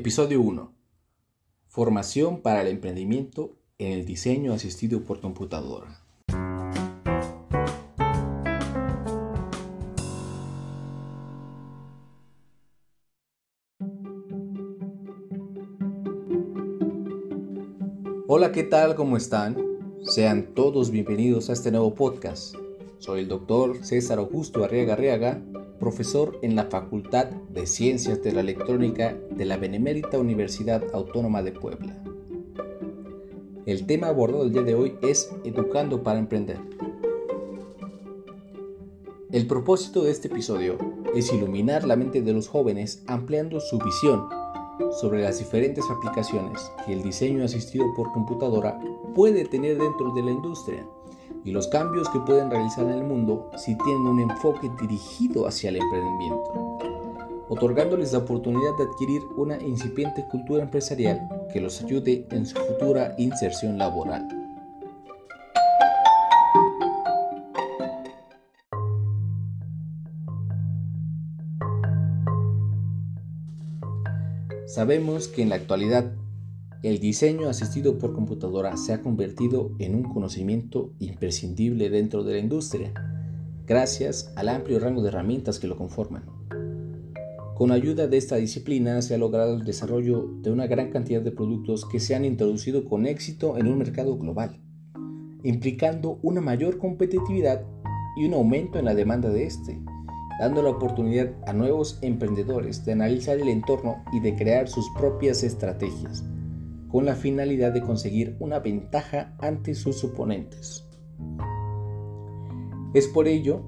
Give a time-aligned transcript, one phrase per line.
[0.00, 0.72] Episodio 1.
[1.66, 5.88] Formación para el emprendimiento en el diseño asistido por computadora.
[18.28, 18.94] Hola, ¿qué tal?
[18.94, 19.56] ¿Cómo están?
[20.04, 22.54] Sean todos bienvenidos a este nuevo podcast.
[23.00, 25.42] Soy el doctor César Augusto Arriaga Arriaga
[25.78, 31.52] profesor en la Facultad de Ciencias de la Electrónica de la Benemérita Universidad Autónoma de
[31.52, 32.02] Puebla.
[33.66, 36.58] El tema abordado el día de hoy es Educando para Emprender.
[39.30, 40.78] El propósito de este episodio
[41.14, 44.28] es iluminar la mente de los jóvenes ampliando su visión
[45.00, 48.80] sobre las diferentes aplicaciones que el diseño asistido por computadora
[49.14, 50.86] puede tener dentro de la industria
[51.44, 55.70] y los cambios que pueden realizar en el mundo si tienen un enfoque dirigido hacia
[55.70, 56.78] el emprendimiento,
[57.48, 63.14] otorgándoles la oportunidad de adquirir una incipiente cultura empresarial que los ayude en su futura
[63.18, 64.28] inserción laboral.
[74.66, 76.12] Sabemos que en la actualidad
[76.82, 82.38] el diseño asistido por computadora se ha convertido en un conocimiento imprescindible dentro de la
[82.38, 82.94] industria,
[83.66, 86.26] gracias al amplio rango de herramientas que lo conforman.
[87.56, 91.32] Con ayuda de esta disciplina se ha logrado el desarrollo de una gran cantidad de
[91.32, 94.60] productos que se han introducido con éxito en un mercado global,
[95.42, 97.66] implicando una mayor competitividad
[98.16, 99.80] y un aumento en la demanda de este,
[100.38, 105.42] dando la oportunidad a nuevos emprendedores de analizar el entorno y de crear sus propias
[105.42, 106.22] estrategias
[106.88, 110.84] con la finalidad de conseguir una ventaja ante sus oponentes.
[112.94, 113.62] Es por ello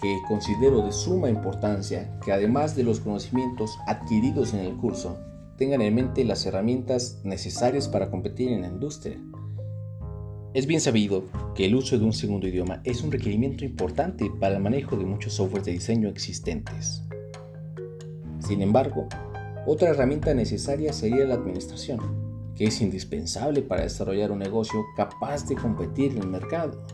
[0.00, 5.18] que considero de suma importancia que además de los conocimientos adquiridos en el curso,
[5.56, 9.18] tengan en mente las herramientas necesarias para competir en la industria.
[10.54, 14.56] Es bien sabido que el uso de un segundo idioma es un requerimiento importante para
[14.56, 17.02] el manejo de muchos softwares de diseño existentes.
[18.40, 19.06] Sin embargo,
[19.66, 22.00] otra herramienta necesaria sería la administración,
[22.66, 26.84] es indispensable para desarrollar un negocio capaz de competir en el mercado.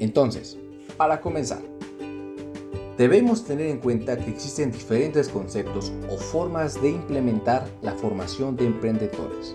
[0.00, 0.58] Entonces,
[0.96, 1.62] para comenzar,
[2.98, 8.66] debemos tener en cuenta que existen diferentes conceptos o formas de implementar la formación de
[8.66, 9.54] emprendedores.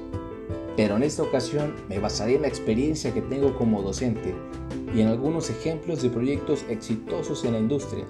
[0.78, 4.33] Pero en esta ocasión me basaré en la experiencia que tengo como docente
[4.94, 8.06] y en algunos ejemplos de proyectos exitosos en la industria.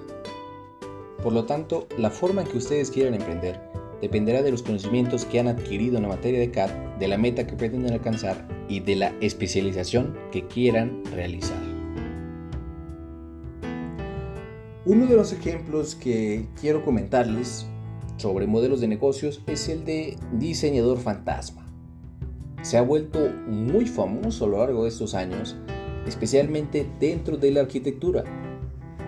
[1.22, 3.60] Por lo tanto, la forma en que ustedes quieran emprender
[4.00, 7.46] dependerá de los conocimientos que han adquirido en la materia de CAD, de la meta
[7.46, 11.56] que pretenden alcanzar y de la especialización que quieran realizar.
[14.84, 17.66] Uno de los ejemplos que quiero comentarles
[18.16, 21.64] sobre modelos de negocios es el de diseñador fantasma.
[22.62, 25.56] Se ha vuelto muy famoso a lo largo de estos años
[26.06, 28.24] especialmente dentro de la arquitectura,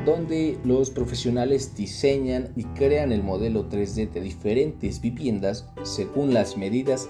[0.04, 7.08] donde los profesionales diseñan y crean el modelo 3D de diferentes viviendas según las medidas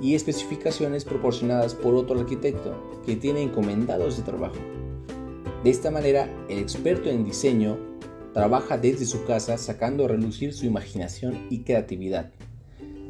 [0.00, 4.58] y especificaciones proporcionadas por otro arquitecto que tiene encomendados de trabajo.
[5.62, 7.78] De esta manera, el experto en diseño
[8.34, 12.32] trabaja desde su casa sacando a relucir su imaginación y creatividad,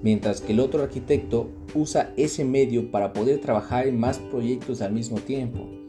[0.03, 4.93] mientras que el otro arquitecto usa ese medio para poder trabajar en más proyectos al
[4.93, 5.82] mismo tiempo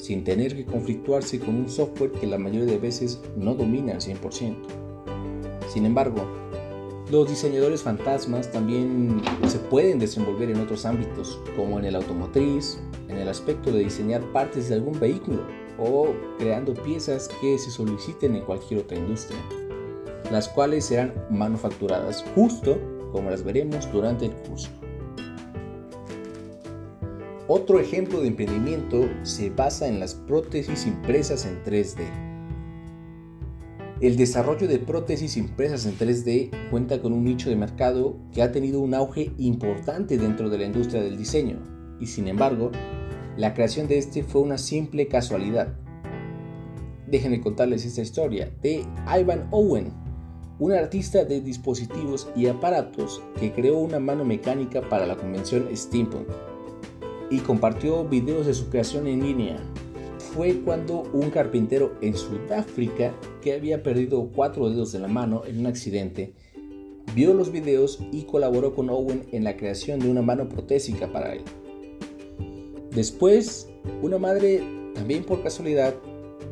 [0.00, 4.00] sin tener que conflictuarse con un software que la mayoría de veces no domina al
[4.00, 4.56] 100%.
[5.68, 6.24] Sin embargo,
[7.10, 13.16] los diseñadores fantasmas también se pueden desenvolver en otros ámbitos, como en el automotriz, en
[13.16, 15.42] el aspecto de diseñar partes de algún vehículo
[15.78, 16.08] o
[16.38, 19.40] creando piezas que se soliciten en cualquier otra industria,
[20.30, 22.78] las cuales serán manufacturadas justo
[23.12, 24.70] como las veremos durante el curso.
[27.52, 32.04] Otro ejemplo de emprendimiento se basa en las prótesis impresas en 3D.
[34.00, 38.52] El desarrollo de prótesis impresas en 3D cuenta con un nicho de mercado que ha
[38.52, 41.58] tenido un auge importante dentro de la industria del diseño,
[41.98, 42.70] y sin embargo,
[43.36, 45.74] la creación de este fue una simple casualidad.
[47.08, 48.84] Déjenme contarles esta historia de
[49.18, 49.92] Ivan Owen,
[50.60, 56.28] un artista de dispositivos y aparatos que creó una mano mecánica para la convención Steampunk
[57.30, 59.56] y compartió videos de su creación en línea.
[60.34, 65.60] Fue cuando un carpintero en Sudáfrica, que había perdido cuatro dedos de la mano en
[65.60, 66.34] un accidente,
[67.14, 71.34] vio los videos y colaboró con Owen en la creación de una mano protésica para
[71.34, 71.42] él.
[72.92, 73.68] Después,
[74.02, 74.62] una madre,
[74.94, 75.94] también por casualidad,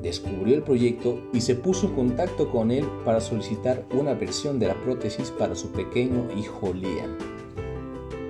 [0.03, 4.69] descubrió el proyecto y se puso en contacto con él para solicitar una versión de
[4.69, 7.17] la prótesis para su pequeño hijo Liam.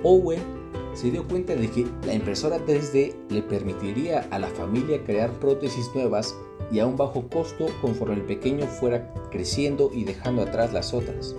[0.03, 0.58] Owen
[0.99, 5.89] se dio cuenta de que la impresora 3D le permitiría a la familia crear prótesis
[5.95, 6.35] nuevas
[6.73, 11.37] y a un bajo costo conforme el pequeño fuera creciendo y dejando atrás las otras.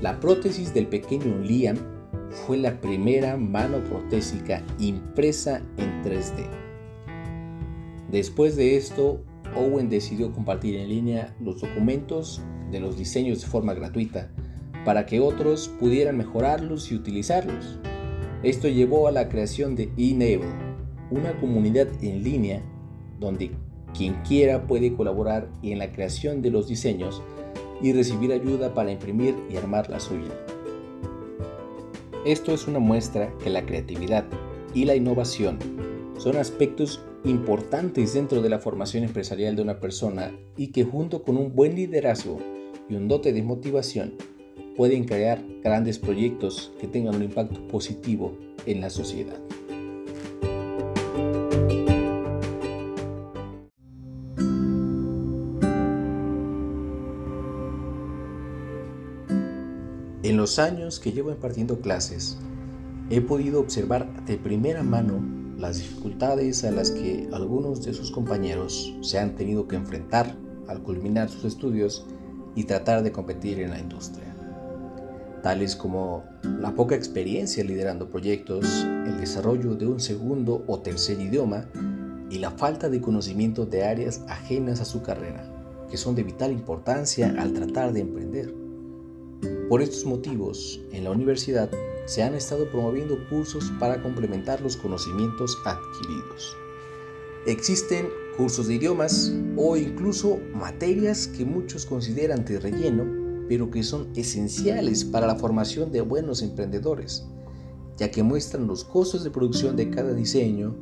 [0.00, 1.76] La prótesis del pequeño Liam
[2.46, 6.46] fue la primera mano protésica impresa en 3D.
[8.08, 9.20] Después de esto,
[9.56, 12.40] Owen decidió compartir en línea los documentos
[12.70, 14.30] de los diseños de forma gratuita
[14.84, 17.78] para que otros pudieran mejorarlos y utilizarlos.
[18.42, 20.44] Esto llevó a la creación de Enable,
[21.10, 22.62] una comunidad en línea
[23.18, 23.52] donde
[23.96, 27.22] quien quiera puede colaborar en la creación de los diseños
[27.80, 30.32] y recibir ayuda para imprimir y armar la suya.
[32.26, 34.24] Esto es una muestra que la creatividad
[34.74, 35.58] y la innovación
[36.18, 41.36] son aspectos importantes dentro de la formación empresarial de una persona y que junto con
[41.36, 42.38] un buen liderazgo
[42.88, 44.14] y un dote de motivación
[44.76, 48.36] pueden crear grandes proyectos que tengan un impacto positivo
[48.66, 49.38] en la sociedad.
[60.22, 62.38] En los años que llevo impartiendo clases,
[63.10, 65.22] he podido observar de primera mano
[65.58, 70.34] las dificultades a las que algunos de sus compañeros se han tenido que enfrentar
[70.66, 72.06] al culminar sus estudios
[72.54, 74.33] y tratar de competir en la industria,
[75.44, 78.64] tales como la poca experiencia liderando proyectos,
[79.06, 81.66] el desarrollo de un segundo o tercer idioma
[82.30, 85.44] y la falta de conocimiento de áreas ajenas a su carrera,
[85.90, 88.54] que son de vital importancia al tratar de emprender.
[89.68, 91.68] Por estos motivos, en la universidad
[92.06, 96.56] se han estado promoviendo cursos para complementar los conocimientos adquiridos.
[97.46, 98.08] Existen
[98.38, 105.04] cursos de idiomas o incluso materias que muchos consideran de relleno, pero que son esenciales
[105.04, 107.26] para la formación de buenos emprendedores,
[107.96, 110.74] ya que muestran los costos de producción de cada diseño,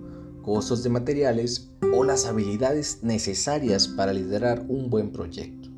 [0.43, 5.69] costos de materiales o las habilidades necesarias para liderar un buen proyecto.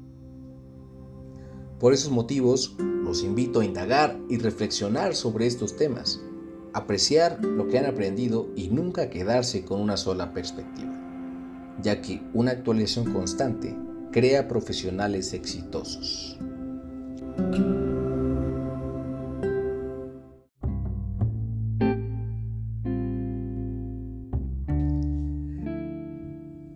[1.78, 6.20] Por esos motivos, los invito a indagar y reflexionar sobre estos temas,
[6.72, 10.92] apreciar lo que han aprendido y nunca quedarse con una sola perspectiva,
[11.82, 13.76] ya que una actualización constante
[14.12, 16.38] crea profesionales exitosos.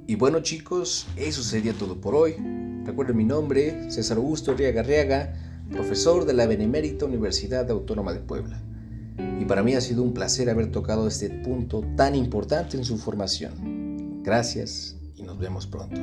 [0.06, 2.34] Y bueno chicos, eso sería todo por hoy.
[2.84, 5.34] Recuerden mi nombre, César Augusto Riaga Riaga,
[5.70, 8.62] profesor de la Benemérita Universidad Autónoma de Puebla.
[9.38, 12.96] Y para mí ha sido un placer haber tocado este punto tan importante en su
[12.96, 14.22] formación.
[14.22, 16.00] Gracias y nos vemos pronto.